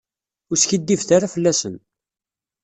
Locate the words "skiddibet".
0.57-1.09